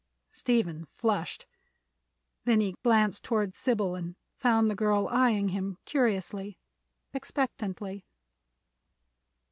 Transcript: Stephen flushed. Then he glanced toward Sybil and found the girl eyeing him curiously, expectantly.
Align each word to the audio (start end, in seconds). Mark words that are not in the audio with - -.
Stephen 0.31 0.87
flushed. 0.97 1.45
Then 2.45 2.59
he 2.59 2.73
glanced 2.81 3.23
toward 3.23 3.53
Sybil 3.53 3.93
and 3.93 4.15
found 4.35 4.67
the 4.67 4.73
girl 4.75 5.07
eyeing 5.11 5.49
him 5.49 5.77
curiously, 5.85 6.57
expectantly. 7.13 8.07